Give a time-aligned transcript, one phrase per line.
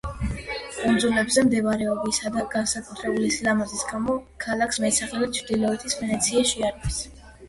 [0.75, 6.99] კუნძულებზე მდებარეობისა და განსაკუთრებული სილამაზის გამო, ქალაქს მეტსახელად „ჩრდილოეთის ვენეცია“ შეარქვეს.